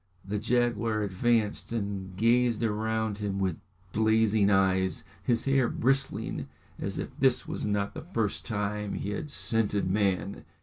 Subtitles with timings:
[0.25, 3.57] The jaguar advanced and gazed around him with
[3.93, 6.47] blazing eyes, his hair bristling
[6.79, 10.43] as if this was not the first time he had scented man.